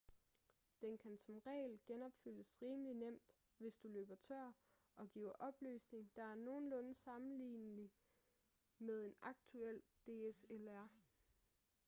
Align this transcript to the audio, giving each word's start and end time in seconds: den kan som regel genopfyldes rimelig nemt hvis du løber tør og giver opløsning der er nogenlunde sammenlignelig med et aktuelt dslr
den 0.81 0.97
kan 0.97 1.17
som 1.17 1.37
regel 1.39 1.79
genopfyldes 1.87 2.61
rimelig 2.61 2.93
nemt 2.93 3.37
hvis 3.57 3.77
du 3.77 3.87
løber 3.87 4.15
tør 4.15 4.51
og 4.95 5.09
giver 5.09 5.31
opløsning 5.31 6.11
der 6.15 6.23
er 6.23 6.35
nogenlunde 6.35 6.93
sammenlignelig 6.93 7.91
med 8.79 9.05
et 9.07 9.15
aktuelt 9.21 9.83
dslr 10.05 10.87